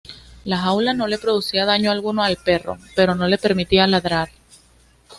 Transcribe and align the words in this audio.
La 0.45 0.57
jaula 0.57 0.95
no 0.95 1.05
le 1.05 1.19
producía 1.19 1.63
daño 1.65 1.91
alguno 1.91 2.23
al 2.23 2.37
perro, 2.37 2.79
pero 2.95 3.13
no 3.13 3.27
le 3.27 3.37
permitía 3.37 3.85
ladrar. 3.85 4.29